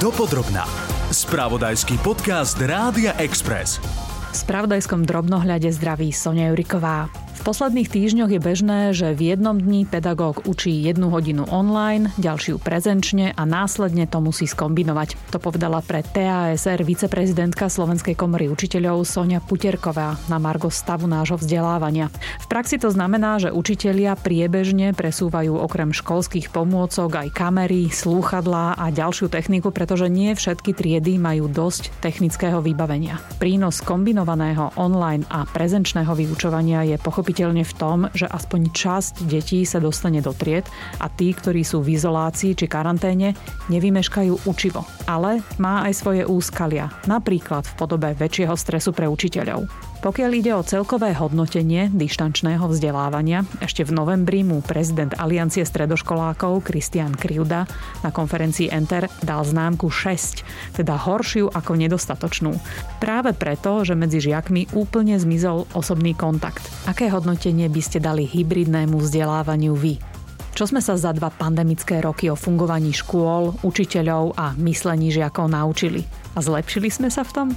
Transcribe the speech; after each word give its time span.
Dopodrobná. 0.00 0.64
Spravodajský 1.12 2.00
podcast 2.00 2.56
Rádia 2.56 3.12
Express. 3.20 3.76
V 4.32 4.36
spravodajskom 4.48 5.04
drobnohľade 5.04 5.68
zdraví 5.68 6.08
Sonia 6.08 6.48
Juriková. 6.48 7.12
V 7.40 7.48
posledných 7.48 7.88
týždňoch 7.88 8.36
je 8.36 8.40
bežné, 8.44 8.80
že 8.92 9.16
v 9.16 9.32
jednom 9.32 9.56
dni 9.56 9.88
pedagóg 9.88 10.44
učí 10.44 10.76
jednu 10.84 11.08
hodinu 11.08 11.48
online, 11.48 12.12
ďalšiu 12.20 12.60
prezenčne 12.60 13.32
a 13.32 13.48
následne 13.48 14.04
to 14.04 14.20
musí 14.20 14.44
skombinovať. 14.44 15.16
To 15.32 15.40
povedala 15.40 15.80
pre 15.80 16.04
TASR 16.04 16.84
viceprezidentka 16.84 17.72
Slovenskej 17.72 18.12
komory 18.12 18.52
učiteľov 18.52 19.08
Sonia 19.08 19.40
Puterková 19.40 20.20
na 20.28 20.36
margo 20.36 20.68
stavu 20.68 21.08
nášho 21.08 21.40
vzdelávania. 21.40 22.12
V 22.44 22.46
praxi 22.52 22.76
to 22.76 22.92
znamená, 22.92 23.40
že 23.40 23.56
učitelia 23.56 24.20
priebežne 24.20 24.92
presúvajú 24.92 25.56
okrem 25.64 25.96
školských 25.96 26.52
pomôcok 26.52 27.24
aj 27.24 27.28
kamery, 27.32 27.88
slúchadlá 27.88 28.76
a 28.76 28.92
ďalšiu 28.92 29.32
techniku, 29.32 29.72
pretože 29.72 30.12
nie 30.12 30.36
všetky 30.36 30.76
triedy 30.76 31.16
majú 31.16 31.48
dosť 31.48 32.04
technického 32.04 32.60
vybavenia. 32.60 33.16
Prínos 33.40 33.80
kombinovaného 33.80 34.76
online 34.76 35.24
a 35.32 35.48
prezenčného 35.48 36.12
vyučovania 36.12 36.84
je 36.84 37.00
pochopiteľný 37.00 37.28
pochopiteľne 37.30 37.62
v 37.62 37.76
tom, 37.78 37.98
že 38.10 38.26
aspoň 38.26 38.74
časť 38.74 39.14
detí 39.30 39.62
sa 39.62 39.78
dostane 39.78 40.18
do 40.18 40.34
tried 40.34 40.66
a 40.98 41.06
tí, 41.06 41.30
ktorí 41.30 41.62
sú 41.62 41.78
v 41.78 41.94
izolácii 41.94 42.58
či 42.58 42.66
karanténe, 42.66 43.38
nevymeškajú 43.70 44.50
učivo. 44.50 44.82
Ale 45.06 45.38
má 45.62 45.86
aj 45.86 45.94
svoje 45.94 46.22
úskalia, 46.26 46.90
napríklad 47.06 47.70
v 47.70 47.76
podobe 47.78 48.10
väčšieho 48.18 48.58
stresu 48.58 48.90
pre 48.90 49.06
učiteľov. 49.06 49.89
Pokiaľ 50.00 50.30
ide 50.32 50.56
o 50.56 50.64
celkové 50.64 51.12
hodnotenie 51.12 51.92
dištančného 51.92 52.64
vzdelávania, 52.72 53.44
ešte 53.60 53.84
v 53.84 53.92
novembri 53.92 54.40
mu 54.40 54.64
prezident 54.64 55.12
Aliancie 55.20 55.60
stredoškolákov 55.60 56.64
Kristian 56.64 57.12
Kriuda 57.12 57.68
na 58.00 58.08
konferencii 58.08 58.72
Enter 58.72 59.12
dal 59.20 59.44
známku 59.44 59.92
6, 59.92 60.80
teda 60.80 60.96
horšiu 60.96 61.52
ako 61.52 61.76
nedostatočnú. 61.76 62.56
Práve 62.96 63.36
preto, 63.36 63.84
že 63.84 63.92
medzi 63.92 64.24
žiakmi 64.24 64.72
úplne 64.72 65.20
zmizol 65.20 65.68
osobný 65.76 66.16
kontakt. 66.16 66.64
Aké 66.88 67.12
hodnotenie 67.12 67.68
by 67.68 67.82
ste 67.84 68.00
dali 68.00 68.24
hybridnému 68.24 68.96
vzdelávaniu 68.96 69.76
vy? 69.76 70.00
Čo 70.56 70.72
sme 70.72 70.80
sa 70.80 70.96
za 70.96 71.12
dva 71.12 71.28
pandemické 71.28 72.00
roky 72.00 72.32
o 72.32 72.40
fungovaní 72.40 72.96
škôl, 72.96 73.52
učiteľov 73.60 74.32
a 74.32 74.56
myslení 74.56 75.12
žiakov 75.12 75.52
naučili? 75.52 76.08
A 76.32 76.40
zlepšili 76.40 76.88
sme 76.88 77.12
sa 77.12 77.20
v 77.20 77.32
tom? 77.36 77.48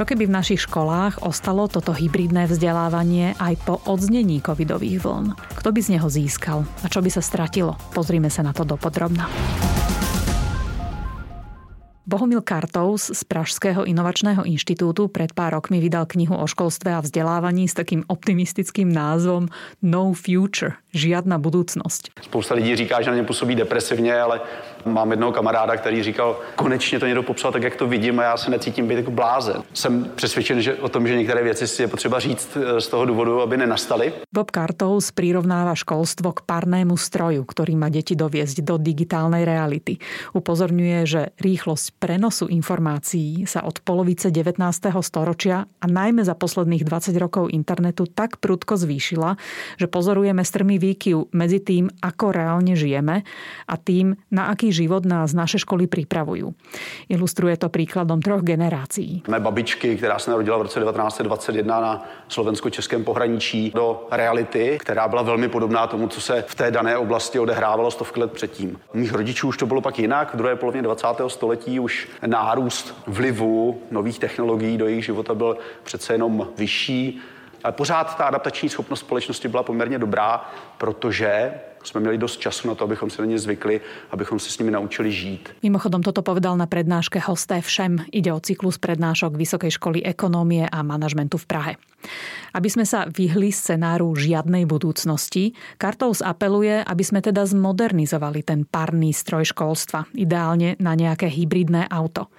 Čo 0.00 0.08
keby 0.16 0.32
v 0.32 0.36
našich 0.40 0.64
školách 0.64 1.20
ostalo 1.28 1.68
toto 1.68 1.92
hybridné 1.92 2.48
vzdelávanie 2.48 3.36
aj 3.36 3.60
po 3.68 3.84
odznení 3.84 4.40
covidových 4.40 4.96
vln? 5.04 5.36
Kto 5.60 5.76
by 5.76 5.80
z 5.84 5.92
neho 5.92 6.08
získal 6.08 6.64
a 6.80 6.88
čo 6.88 7.04
by 7.04 7.12
sa 7.12 7.20
stratilo? 7.20 7.76
Pozrime 7.92 8.32
sa 8.32 8.40
na 8.40 8.56
to 8.56 8.64
dopodrobna. 8.64 9.28
Bohumil 12.08 12.40
Kartous 12.40 13.12
z 13.12 13.22
Pražského 13.28 13.84
inovačného 13.84 14.48
inštitútu 14.48 15.12
pred 15.12 15.36
pár 15.36 15.52
rokmi 15.52 15.84
vydal 15.84 16.08
knihu 16.08 16.32
o 16.32 16.48
školstve 16.48 16.96
a 16.96 17.04
vzdelávaní 17.04 17.68
s 17.68 17.76
takým 17.76 18.08
optimistickým 18.08 18.88
názvom 18.88 19.52
No 19.84 20.16
Future, 20.16 20.80
žiadna 20.96 21.36
budúcnosť. 21.36 22.16
Spousta 22.24 22.56
lidí 22.56 22.76
říká, 22.76 23.02
že 23.04 23.10
na 23.10 23.16
ně 23.16 23.24
působí 23.24 23.54
depresivně, 23.54 24.16
ale 24.16 24.40
mám 24.86 25.10
jednoho 25.10 25.32
kamaráda, 25.32 25.76
který 25.76 26.02
říkal, 26.02 26.40
konečně 26.56 26.98
to 26.98 27.06
někdo 27.06 27.22
popsal 27.22 27.52
tak, 27.52 27.62
jak 27.62 27.76
to 27.76 27.86
vidím 27.86 28.20
a 28.20 28.22
já 28.22 28.36
se 28.36 28.50
necítím 28.50 28.88
být 28.88 28.94
jako 28.94 29.10
blázen. 29.10 29.62
Jsem 29.74 30.10
přesvědčen 30.14 30.62
že 30.62 30.74
o 30.74 30.88
tom, 30.88 31.08
že 31.08 31.16
některé 31.16 31.42
věci 31.42 31.66
si 31.66 31.82
je 31.82 31.88
potřeba 31.88 32.20
říct 32.20 32.56
eh, 32.56 32.80
z 32.80 32.88
toho 32.88 33.04
důvodu, 33.04 33.40
aby 33.42 33.56
nenastaly. 33.56 34.12
Bob 34.32 34.50
Kartous 34.50 35.10
prirovnáva 35.10 35.74
školstvo 35.74 36.32
k 36.32 36.40
parnému 36.48 36.96
stroju, 36.96 37.44
ktorý 37.44 37.76
má 37.76 37.92
deti 37.92 38.16
doviezť 38.16 38.64
do 38.64 38.80
digitálnej 38.80 39.44
reality. 39.44 40.00
Upozorňuje, 40.32 40.98
že 41.06 41.20
rýchlosť 41.38 41.89
prenosu 41.98 42.46
informácií 42.46 43.48
sa 43.48 43.64
od 43.66 43.80
polovice 43.80 44.30
19. 44.30 44.60
storočia 45.02 45.64
a 45.66 45.86
najmä 45.88 46.22
za 46.22 46.38
posledných 46.38 46.84
20 46.84 47.16
rokov 47.18 47.48
internetu 47.50 48.06
tak 48.06 48.38
prudko 48.38 48.76
zvýšila, 48.76 49.34
že 49.80 49.88
pozorujeme 49.88 50.44
strmý 50.44 50.78
výkyv 50.78 51.32
medzi 51.32 51.58
tým, 51.58 51.88
ako 52.04 52.30
reálne 52.30 52.76
žijeme 52.76 53.26
a 53.66 53.74
tým, 53.74 54.14
na 54.30 54.52
aký 54.52 54.70
život 54.70 55.08
nás 55.08 55.34
naše 55.34 55.58
školy 55.58 55.88
pripravujú. 55.88 56.52
Ilustruje 57.08 57.56
to 57.56 57.72
príkladom 57.72 58.20
troch 58.20 58.44
generácií. 58.44 59.24
Mé 59.28 59.40
babičky, 59.40 59.96
která 59.96 60.18
se 60.18 60.30
narodila 60.30 60.58
v 60.58 60.62
roce 60.62 60.80
1921 60.80 61.80
na 61.80 62.04
slovensko-českém 62.28 63.04
pohraničí 63.04 63.72
do 63.74 64.06
reality, 64.10 64.78
která 64.80 65.08
byla 65.08 65.22
velmi 65.22 65.48
podobná 65.48 65.86
tomu, 65.86 66.08
co 66.08 66.20
se 66.20 66.44
v 66.46 66.54
té 66.54 66.70
dané 66.70 66.96
oblasti 66.96 67.38
odehrávalo 67.38 67.90
stovky 67.90 68.20
let 68.20 68.32
předtím. 68.32 68.78
Mých 68.94 69.12
rodičů 69.12 69.48
už 69.48 69.56
to 69.56 69.66
bylo 69.66 69.80
pak 69.80 69.98
jinak. 69.98 70.34
V 70.34 70.36
druhé 70.36 70.56
polovině 70.56 70.82
20. 70.82 71.06
století 71.28 71.79
už 71.80 72.08
nárůst 72.26 73.02
vlivu 73.06 73.82
nových 73.90 74.18
technologií 74.18 74.78
do 74.78 74.86
jejich 74.86 75.04
života 75.04 75.34
byl 75.34 75.56
přece 75.84 76.14
jenom 76.14 76.48
vyšší. 76.56 77.20
Ale 77.64 77.72
pořád 77.72 78.16
ta 78.16 78.24
adaptační 78.24 78.68
schopnost 78.68 79.00
společnosti 79.00 79.48
byla 79.48 79.62
poměrně 79.62 79.98
dobrá, 79.98 80.50
protože 80.78 81.52
jsme 81.84 82.00
měli 82.00 82.18
dost 82.18 82.36
času 82.36 82.68
na 82.68 82.74
to, 82.74 82.84
abychom 82.84 83.10
se 83.10 83.22
na 83.22 83.26
ně 83.26 83.38
zvykli, 83.38 83.80
abychom 84.10 84.38
se 84.38 84.50
s 84.50 84.58
nimi 84.58 84.70
naučili 84.70 85.12
žít. 85.12 85.48
Mimochodom 85.62 86.02
toto 86.02 86.22
povedal 86.22 86.56
na 86.56 86.66
prednáške 86.66 87.20
hosté 87.24 87.60
všem. 87.60 88.04
Ide 88.12 88.32
o 88.32 88.40
cyklus 88.40 88.76
prednášok 88.76 89.36
Vysokej 89.36 89.70
školy 89.80 90.04
ekonómie 90.04 90.68
a 90.68 90.84
manažmentu 90.84 91.40
v 91.40 91.46
Prahe. 91.48 91.72
Aby 92.56 92.68
sme 92.72 92.84
sa 92.88 93.04
vyhli 93.08 93.52
scenáru 93.52 94.12
žiadnej 94.16 94.64
budúcnosti, 94.64 95.52
Kartous 95.76 96.24
apeluje, 96.24 96.80
aby 96.84 97.04
sme 97.04 97.20
teda 97.20 97.44
zmodernizovali 97.44 98.40
ten 98.44 98.64
parný 98.64 99.12
stroj 99.12 99.52
školstva, 99.52 100.08
ideálne 100.16 100.76
na 100.80 100.96
nejaké 100.96 101.28
hybridné 101.28 101.88
auto. 101.92 102.32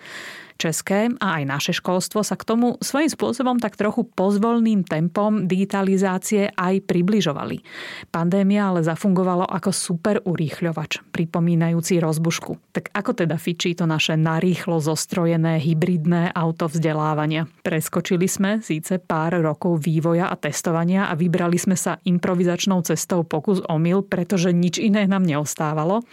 České 0.62 1.10
a 1.18 1.42
aj 1.42 1.44
naše 1.50 1.74
školstvo 1.74 2.22
sa 2.22 2.38
k 2.38 2.46
tomu 2.46 2.78
svojím 2.78 3.10
spôsobom 3.10 3.58
tak 3.58 3.74
trochu 3.74 4.06
pozvolným 4.06 4.86
tempom 4.86 5.50
digitalizácie 5.50 6.54
aj 6.54 6.86
približovali. 6.86 7.66
Pandémia 8.14 8.70
ale 8.70 8.86
zafungovalo 8.86 9.50
ako 9.50 9.74
super 9.74 10.22
urýchľovač, 10.22 11.02
pripomínajúci 11.10 11.98
rozbušku. 11.98 12.78
Tak 12.78 12.94
ako 12.94 13.26
teda 13.26 13.42
fičí 13.42 13.74
to 13.74 13.90
naše 13.90 14.14
narýchlo 14.14 14.78
zostrojené 14.78 15.58
hybridné 15.58 16.30
auto 16.38 16.70
vzdelávania? 16.70 17.50
Preskočili 17.66 18.30
sme 18.30 18.62
síce 18.62 19.02
pár 19.02 19.42
rokov 19.42 19.82
vývoja 19.82 20.30
a 20.30 20.38
testovania 20.38 21.10
a 21.10 21.18
vybrali 21.18 21.58
sme 21.58 21.74
sa 21.74 21.98
improvizačnou 22.06 22.86
cestou 22.86 23.26
pokus 23.26 23.66
omyl, 23.66 24.06
pretože 24.06 24.54
nič 24.54 24.78
iné 24.78 25.10
nám 25.10 25.26
neostávalo. 25.26 26.06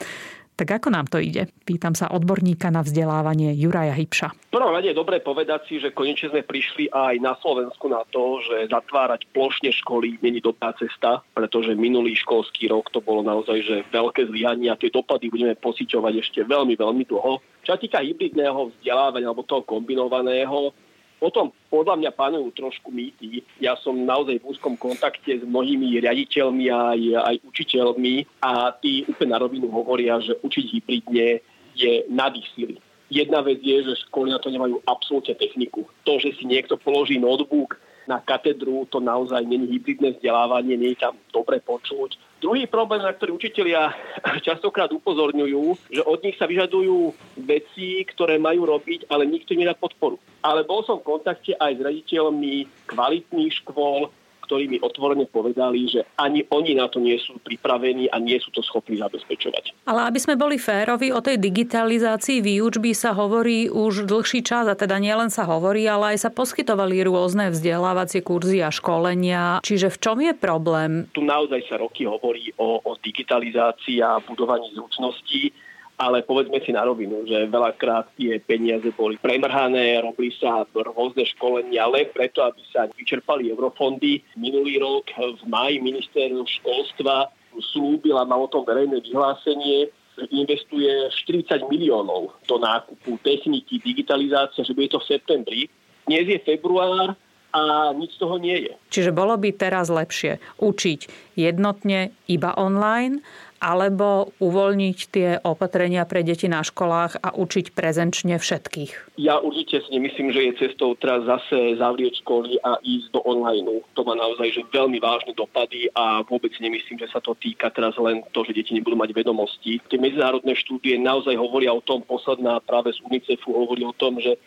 Tak 0.59 0.83
ako 0.83 0.91
nám 0.91 1.07
to 1.07 1.23
ide? 1.23 1.47
Pýtam 1.63 1.95
sa 1.95 2.11
odborníka 2.11 2.67
na 2.75 2.83
vzdelávanie 2.83 3.55
Juraja 3.55 3.95
Hybša. 3.95 4.51
V 4.51 4.59
prvom 4.59 4.75
rade 4.75 4.91
je 4.91 4.99
dobré 4.99 5.23
povedať 5.23 5.71
si, 5.71 5.79
že 5.79 5.95
konečne 5.95 6.35
sme 6.35 6.43
prišli 6.43 6.91
aj 6.91 7.15
na 7.23 7.39
Slovensku 7.39 7.87
na 7.87 8.03
to, 8.11 8.43
že 8.43 8.67
zatvárať 8.67 9.31
plošne 9.31 9.71
školy 9.71 10.19
není 10.19 10.43
dobrá 10.43 10.75
cesta, 10.75 11.23
pretože 11.31 11.79
minulý 11.79 12.19
školský 12.19 12.75
rok 12.75 12.91
to 12.91 12.99
bolo 12.99 13.23
naozaj 13.23 13.63
že 13.63 13.87
veľké 13.95 14.27
zlyhanie 14.35 14.67
a 14.67 14.75
tie 14.75 14.91
dopady 14.91 15.31
budeme 15.31 15.55
pociťovať 15.55 16.15
ešte 16.27 16.41
veľmi, 16.43 16.75
veľmi 16.75 17.07
dlho. 17.07 17.39
Čo 17.63 17.71
sa 17.71 17.79
týka 17.79 18.03
hybridného 18.03 18.75
vzdelávania 18.75 19.31
alebo 19.31 19.47
toho 19.47 19.63
kombinovaného, 19.63 20.75
Potom 21.19 21.51
podľa 21.67 21.99
mňa 21.99 22.11
panujú 22.15 22.55
trošku 22.55 22.95
mýty. 22.95 23.43
Ja 23.59 23.75
som 23.75 23.99
naozaj 23.99 24.39
v 24.39 24.55
úzkom 24.55 24.79
kontakte 24.79 25.35
s 25.35 25.43
mnohými 25.43 25.99
riaditeľmi 25.99 26.71
aj, 26.71 27.01
aj 27.19 27.37
učiteľmi 27.43 28.15
a 28.39 28.71
tí 28.79 29.03
úplne 29.11 29.35
na 29.35 29.43
rovinu 29.43 29.67
hovoria, 29.67 30.23
že 30.23 30.39
učiť 30.39 30.65
hybridne 30.79 31.43
je 31.75 31.93
nad 32.07 32.31
ich 32.39 32.47
sily. 32.55 32.79
Jedna 33.11 33.43
vec 33.43 33.59
je, 33.65 33.83
že 33.83 34.05
školy 34.07 34.31
na 34.31 34.39
to 34.39 34.53
nemajú 34.53 34.79
absolútne 34.87 35.35
techniku. 35.35 35.91
To, 36.07 36.23
že 36.23 36.39
si 36.39 36.47
niekto 36.47 36.79
položí 36.79 37.19
notebook 37.19 37.81
na 38.07 38.23
katedru, 38.23 38.87
to 38.87 39.03
naozaj 39.03 39.43
není 39.43 39.67
hybridné 39.75 40.17
vzdelávanie, 40.17 40.79
nie 40.79 40.95
je 40.95 41.03
tam 41.03 41.19
dobre 41.35 41.59
počuť 41.61 42.28
Druhý 42.39 42.71
problém, 42.71 43.03
na 43.03 43.11
ktorý 43.11 43.35
učitelia 43.35 43.91
častokrát 44.47 44.91
upozorňujú, 44.95 45.91
že 45.91 46.03
od 46.07 46.23
nich 46.23 46.39
sa 46.39 46.47
vyžadujú 46.47 47.11
veci, 47.43 48.07
ktoré 48.07 48.39
majú 48.39 48.63
robiť, 48.63 49.11
ale 49.11 49.27
nikto 49.27 49.59
im 49.59 49.67
nedá 49.67 49.75
podporu. 49.75 50.23
Ale 50.39 50.63
bol 50.63 50.87
som 50.87 51.03
v 51.03 51.19
kontakte 51.19 51.59
aj 51.59 51.73
s 51.75 51.85
raditeľmi 51.85 52.87
kvalitných 52.87 53.53
škôl, 53.67 54.15
ktorí 54.49 54.65
mi 54.73 54.79
otvorene 54.81 55.29
povedali, 55.29 55.85
že 55.93 56.09
ani 56.17 56.49
oni 56.49 56.73
na 56.73 56.89
to 56.89 56.97
nie 56.97 57.21
sú 57.21 57.37
pripravení 57.45 58.09
a 58.09 58.17
nie 58.17 58.41
sú 58.41 58.49
to 58.49 58.65
schopní 58.65 58.97
zabezpečovať. 58.97 59.85
Ale 59.85 60.09
aby 60.09 60.17
sme 60.17 60.41
boli 60.41 60.57
férovi, 60.57 61.13
o 61.13 61.21
tej 61.21 61.37
digitalizácii 61.37 62.41
výučby 62.41 62.97
sa 62.97 63.13
hovorí 63.13 63.69
už 63.69 64.09
dlhší 64.09 64.41
čas 64.41 64.65
a 64.65 64.73
teda 64.73 64.97
nielen 64.97 65.29
sa 65.29 65.45
hovorí, 65.45 65.85
ale 65.85 66.17
aj 66.17 66.25
sa 66.25 66.31
poskytovali 66.33 67.05
rôzne 67.05 67.53
vzdelávacie 67.53 68.25
kurzy 68.25 68.65
a 68.65 68.73
školenia. 68.73 69.61
Čiže 69.61 69.93
v 69.93 70.01
čom 70.01 70.17
je 70.25 70.33
problém? 70.33 71.13
Tu 71.13 71.21
naozaj 71.21 71.69
sa 71.69 71.77
roky 71.77 72.09
hovorí 72.09 72.49
o, 72.57 72.81
o 72.81 72.97
digitalizácii 73.05 74.01
a 74.01 74.17
budovaní 74.25 74.73
zručností 74.73 75.53
ale 75.99 76.23
povedzme 76.23 76.63
si 76.63 76.71
na 76.71 76.87
rovinu, 76.87 77.27
že 77.27 77.51
veľakrát 77.51 78.15
tie 78.15 78.39
peniaze 78.39 78.87
boli 78.95 79.19
premrhané, 79.19 79.99
robili 79.99 80.31
sa 80.39 80.63
rôzne 80.71 81.27
školenia 81.35 81.91
len 81.91 82.07
preto, 82.15 82.47
aby 82.47 82.63
sa 82.71 82.87
vyčerpali 82.87 83.51
eurofondy. 83.51 84.23
Minulý 84.39 84.79
rok 84.79 85.11
v 85.19 85.43
maji 85.51 85.83
ministerstvo 85.83 86.47
školstva 86.63 87.35
slúbil 87.75 88.15
a 88.15 88.23
mal 88.23 88.47
o 88.47 88.53
tom 88.53 88.63
verejné 88.63 89.03
vyhlásenie, 89.03 89.91
investuje 90.31 90.91
40 91.27 91.67
miliónov 91.67 92.35
do 92.47 92.57
nákupu 92.59 93.19
techniky, 93.23 93.83
digitalizácie, 93.83 94.63
že 94.63 94.75
bude 94.75 94.91
to 94.91 95.03
v 95.03 95.11
septembri. 95.19 95.61
Dnes 96.07 96.27
je 96.31 96.39
február 96.43 97.19
a 97.49 97.91
nič 97.97 98.15
z 98.15 98.21
toho 98.23 98.37
nie 98.37 98.71
je. 98.71 98.73
Čiže 98.93 99.11
bolo 99.15 99.35
by 99.41 99.51
teraz 99.57 99.89
lepšie 99.89 100.37
učiť 100.61 101.01
jednotne 101.39 102.13
iba 102.29 102.53
online 102.55 103.25
alebo 103.59 104.33
uvoľniť 104.39 104.99
tie 105.11 105.29
opatrenia 105.43 106.07
pre 106.07 106.23
deti 106.23 106.47
na 106.47 106.63
školách 106.63 107.21
a 107.23 107.35
učiť 107.35 107.75
prezenčne 107.75 108.39
všetkých? 108.39 109.19
Ja 109.19 109.43
určite 109.43 109.83
si 109.85 109.91
nemyslím, 109.95 110.31
že 110.31 110.41
je 110.49 110.53
cestou 110.67 110.95
teraz 110.95 111.27
zase 111.27 111.77
zavrieť 111.79 112.23
školy 112.23 112.59
a 112.63 112.79
ísť 112.81 113.15
do 113.15 113.21
online. 113.27 113.83
To 113.99 114.03
má 114.07 114.15
naozaj 114.15 114.55
že 114.55 114.63
veľmi 114.71 115.03
vážne 115.03 115.35
dopady 115.35 115.91
a 115.93 116.23
vôbec 116.25 116.55
nemyslím, 116.57 117.03
že 117.03 117.11
sa 117.11 117.19
to 117.19 117.35
týka 117.37 117.69
teraz 117.75 117.99
len 117.99 118.23
to, 118.33 118.47
že 118.47 118.57
deti 118.57 118.73
nebudú 118.73 118.97
mať 118.97 119.11
vedomosti. 119.13 119.83
Tie 119.91 119.99
medzinárodné 119.99 120.55
štúdie 120.57 120.97
naozaj 120.97 121.35
hovoria 121.37 121.75
o 121.75 121.85
tom, 121.85 122.01
posledná 122.07 122.63
práve 122.65 122.95
z 122.95 123.03
UNICEFu 123.05 123.51
hovorí 123.51 123.83
o 123.85 123.95
tom, 123.95 124.23
že 124.23 124.39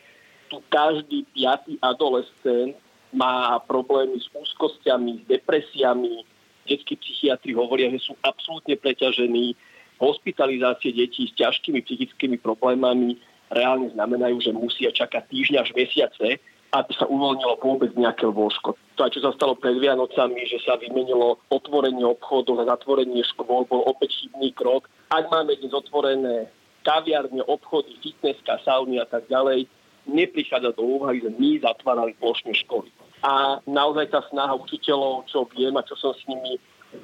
tu 0.51 0.59
každý 0.67 1.23
piatý 1.31 1.79
adolescent 1.79 2.75
má 3.11 3.59
problémy 3.67 4.19
s 4.19 4.27
úzkosťami, 4.31 5.23
s 5.23 5.23
depresiami, 5.27 6.23
detskí 6.65 6.97
psychiatri 6.97 7.51
hovoria, 7.53 7.89
že 7.91 8.11
sú 8.11 8.13
absolútne 8.21 8.77
preťažení. 8.77 9.57
Hospitalizácie 10.01 10.93
detí 10.93 11.29
s 11.29 11.37
ťažkými 11.37 11.85
psychickými 11.85 12.37
problémami 12.41 13.21
reálne 13.53 13.93
znamenajú, 13.93 14.41
že 14.41 14.51
musia 14.55 14.89
čakať 14.89 15.29
týždňa 15.29 15.59
až 15.61 15.71
mesiace, 15.77 16.27
aby 16.71 16.91
sa 16.95 17.03
uvoľnilo 17.05 17.59
vôbec 17.59 17.91
nejaké 17.99 18.23
lôžko. 18.25 18.79
To 18.95 19.03
aj 19.03 19.11
čo 19.11 19.21
sa 19.21 19.35
stalo 19.35 19.59
pred 19.59 19.75
Vianocami, 19.75 20.47
že 20.47 20.63
sa 20.63 20.79
vymenilo 20.79 21.43
otvorenie 21.51 22.07
obchodov 22.07 22.63
a 22.63 22.69
zatvorenie 22.71 23.21
škôl, 23.35 23.67
bol 23.67 23.83
opäť 23.83 24.23
chybný 24.23 24.55
krok. 24.55 24.87
Ak 25.11 25.27
máme 25.27 25.59
dnes 25.59 25.75
otvorené 25.75 26.47
kaviarne, 26.87 27.43
obchody, 27.43 27.99
fitnesska, 27.99 28.63
sauny 28.63 29.03
a 29.03 29.05
tak 29.05 29.27
ďalej, 29.27 29.67
neprichádza 30.07 30.71
do 30.73 30.97
úvahy, 30.97 31.19
že 31.19 31.29
my 31.35 31.59
zatvárali 31.59 32.15
plošne 32.17 32.55
školy 32.55 32.89
a 33.21 33.61
naozaj 33.69 34.09
tá 34.09 34.25
snaha 34.33 34.57
učiteľov, 34.57 35.29
čo 35.29 35.45
viem 35.53 35.77
a 35.77 35.85
čo 35.85 35.93
som 35.97 36.13
s 36.13 36.25
nimi 36.25 36.57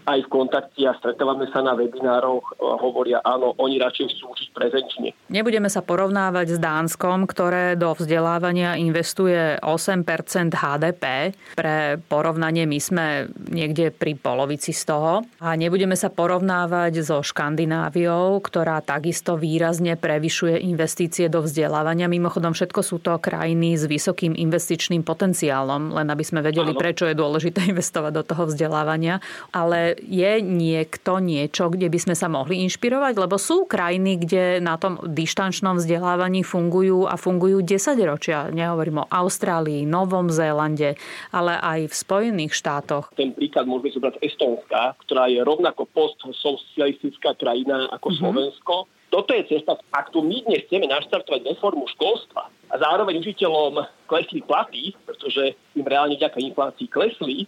aj 0.07 0.19
v 0.25 0.29
kontakte 0.31 0.83
a 0.83 0.95
stretávame 0.97 1.47
sa 1.53 1.63
na 1.63 1.77
webinároch, 1.77 2.43
e, 2.57 2.63
hovoria 2.81 3.23
áno, 3.23 3.55
oni 3.59 3.79
radšej 3.79 4.05
chcú 4.11 4.33
učiť 4.35 4.49
prezenčne. 4.51 5.09
Nebudeme 5.31 5.71
sa 5.71 5.83
porovnávať 5.83 6.57
s 6.57 6.59
Dánskom, 6.59 7.27
ktoré 7.29 7.79
do 7.79 7.93
vzdelávania 7.95 8.75
investuje 8.79 9.59
8% 9.63 10.51
HDP. 10.51 11.35
Pre 11.55 11.99
porovnanie 12.11 12.67
my 12.67 12.79
sme 12.79 13.05
niekde 13.47 13.95
pri 13.95 14.19
polovici 14.19 14.75
z 14.75 14.83
toho. 14.91 15.23
A 15.39 15.55
nebudeme 15.55 15.95
sa 15.95 16.11
porovnávať 16.11 17.03
so 17.03 17.19
Škandináviou, 17.23 18.39
ktorá 18.43 18.83
takisto 18.83 19.39
výrazne 19.39 19.95
prevyšuje 19.95 20.67
investície 20.67 21.31
do 21.31 21.43
vzdelávania. 21.43 22.11
Mimochodom, 22.11 22.51
všetko 22.51 22.81
sú 22.83 22.99
to 22.99 23.15
krajiny 23.19 23.75
s 23.75 23.87
vysokým 23.87 24.35
investičným 24.35 25.03
potenciálom, 25.03 25.95
len 25.95 26.07
aby 26.11 26.23
sme 26.23 26.43
vedeli, 26.43 26.71
áno. 26.75 26.79
prečo 26.79 27.07
je 27.07 27.15
dôležité 27.15 27.67
investovať 27.71 28.11
do 28.11 28.23
toho 28.23 28.43
vzdelávania. 28.49 29.19
Ale 29.51 29.67
ale 29.67 29.96
je 30.01 30.41
niekto 30.41 31.19
niečo, 31.19 31.73
kde 31.73 31.89
by 31.89 31.99
sme 31.99 32.15
sa 32.15 32.29
mohli 32.29 32.61
inšpirovať? 32.65 33.13
Lebo 33.17 33.35
sú 33.41 33.65
krajiny, 33.65 34.21
kde 34.21 34.43
na 34.61 34.77
tom 34.77 35.01
dištančnom 35.01 35.81
vzdelávaní 35.81 36.45
fungujú 36.45 37.09
a 37.09 37.17
fungujú 37.19 37.65
10 37.65 37.97
ročia. 38.05 38.47
Nehovorím 38.53 39.03
o 39.03 39.09
Austrálii, 39.09 39.83
Novom 39.83 40.29
Zélande, 40.29 40.95
ale 41.33 41.57
aj 41.57 41.89
v 41.89 41.93
Spojených 41.93 42.53
štátoch. 42.53 43.11
Ten 43.17 43.33
príklad 43.33 43.65
môžeme 43.65 43.93
zobrať 43.93 44.21
Estónska, 44.21 44.93
ktorá 45.07 45.27
je 45.27 45.41
rovnako 45.41 45.89
postsocialistická 45.91 47.35
krajina 47.35 47.89
ako 47.91 48.07
mm-hmm. 48.07 48.21
Slovensko. 48.21 48.73
Toto 49.07 49.31
je 49.31 49.47
cesta, 49.47 49.79
ak 49.95 50.11
tu 50.11 50.19
my 50.19 50.43
dnes 50.43 50.67
chceme 50.67 50.83
naštartovať 50.91 51.55
reformu 51.55 51.87
školstva 51.95 52.51
a 52.51 52.73
zároveň 52.75 53.23
učiteľom 53.23 53.79
klesli 54.03 54.43
platy, 54.43 54.91
pretože 55.07 55.55
im 55.79 55.87
reálne 55.87 56.19
vďaka 56.19 56.43
inflácii 56.43 56.91
klesli, 56.91 57.47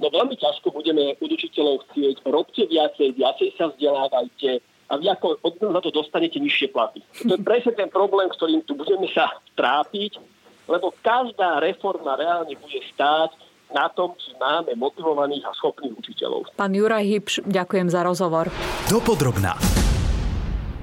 no 0.00 0.06
veľmi 0.12 0.36
ťažko 0.36 0.72
budeme 0.72 1.16
od 1.16 1.30
učiteľov 1.30 1.86
chcieť, 1.90 2.16
robte 2.28 2.62
viacej, 2.68 3.16
viacej 3.16 3.48
sa 3.56 3.72
vzdelávajte 3.72 4.60
a 4.86 4.92
vy 4.96 5.06
ako 5.10 5.42
od 5.42 5.54
za 5.58 5.80
to 5.82 5.90
dostanete 5.90 6.38
nižšie 6.38 6.70
platy. 6.70 7.02
To 7.26 7.34
je 7.34 7.42
presne 7.42 7.74
ten 7.74 7.90
problém, 7.90 8.30
ktorým 8.30 8.62
tu 8.62 8.78
budeme 8.78 9.10
sa 9.10 9.34
trápiť, 9.58 10.18
lebo 10.70 10.94
každá 11.02 11.58
reforma 11.62 12.14
reálne 12.14 12.54
bude 12.54 12.80
stáť 12.94 13.34
na 13.74 13.90
tom, 13.90 14.14
či 14.14 14.30
máme 14.38 14.78
motivovaných 14.78 15.42
a 15.42 15.52
schopných 15.58 15.94
učiteľov. 15.98 16.54
Pán 16.54 16.70
Juraj 16.70 17.02
Hybš, 17.02 17.34
ďakujem 17.50 17.90
za 17.90 18.06
rozhovor. 18.06 18.46
Dopodrobná. 18.86 19.85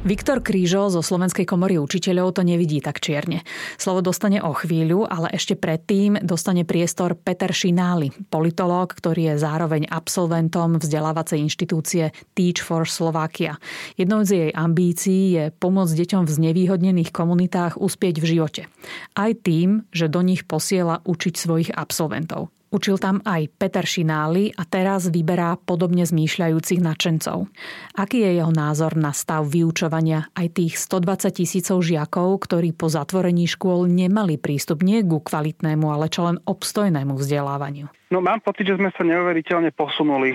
Viktor 0.04 0.44
Krížo 0.44 0.92
zo 0.92 1.00
Slovenskej 1.00 1.48
komory 1.48 1.80
učiteľov 1.80 2.36
to 2.36 2.44
nevidí 2.44 2.84
tak 2.84 3.00
čierne. 3.00 3.48
Slovo 3.80 4.04
dostane 4.04 4.44
o 4.44 4.52
chvíľu, 4.52 5.08
ale 5.08 5.32
ešte 5.32 5.56
predtým 5.56 6.20
dostane 6.20 6.68
priestor 6.68 7.16
Peter 7.16 7.56
Šináli, 7.56 8.12
politológ, 8.28 9.00
ktorý 9.00 9.32
je 9.32 9.36
zároveň 9.40 9.88
absolventom 9.88 10.76
vzdelávacej 10.84 11.40
inštitúcie 11.48 12.12
Teach 12.36 12.60
for 12.60 12.84
Slovakia. 12.84 13.56
Jednou 13.96 14.28
z 14.28 14.32
jej 14.36 14.52
ambícií 14.52 15.40
je 15.40 15.44
pomôcť 15.56 15.96
deťom 15.96 16.28
v 16.28 16.36
znevýhodnených 16.36 17.16
komunitách 17.16 17.80
uspieť 17.80 18.20
v 18.20 18.26
živote. 18.28 18.62
Aj 19.16 19.32
tým, 19.32 19.88
že 19.96 20.12
do 20.12 20.20
nich 20.20 20.44
posiela 20.44 21.00
učiť 21.08 21.34
svojich 21.40 21.72
absolventov. 21.72 22.52
Učil 22.74 22.98
tam 22.98 23.22
aj 23.22 23.54
Peter 23.62 23.86
Šinály 23.86 24.50
a 24.58 24.66
teraz 24.66 25.06
vyberá 25.14 25.62
podobne 25.62 26.10
zmýšľajúcich 26.10 26.82
nadšencov. 26.82 27.46
Aký 27.94 28.26
je 28.26 28.42
jeho 28.42 28.50
názor 28.50 28.98
na 28.98 29.14
stav 29.14 29.46
vyučovania 29.46 30.34
aj 30.34 30.58
tých 30.58 30.82
120 30.82 31.38
tisícov 31.38 31.86
žiakov, 31.86 32.50
ktorí 32.50 32.74
po 32.74 32.90
zatvorení 32.90 33.46
škôl 33.46 33.86
nemali 33.86 34.42
prístup 34.42 34.82
nie 34.82 35.06
ku 35.06 35.22
kvalitnému, 35.22 35.86
ale 35.86 36.10
čo 36.10 36.26
len 36.26 36.42
obstojnému 36.50 37.14
vzdelávaniu? 37.14 37.94
No 38.10 38.26
mám 38.26 38.42
pocit, 38.42 38.66
že 38.66 38.82
sme 38.82 38.90
sa 38.90 39.06
neuveriteľne 39.06 39.70
posunuli 39.70 40.34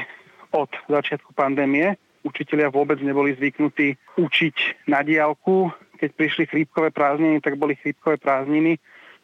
od 0.54 0.70
začiatku 0.86 1.34
pandémie. 1.34 1.98
Učitelia 2.22 2.70
vôbec 2.70 3.02
neboli 3.02 3.34
zvyknutí 3.34 3.98
učiť 4.14 4.86
na 4.86 5.02
diálku. 5.02 5.74
Keď 5.98 6.10
prišli 6.14 6.46
chrípkové 6.46 6.94
prázdniny, 6.94 7.42
tak 7.42 7.58
boli 7.58 7.74
chrípkové 7.74 8.14
prázdniny 8.22 8.78